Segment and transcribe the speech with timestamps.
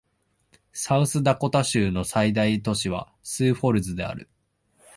[0.73, 4.29] サウスダコタ州の最大都市はスーフォールズである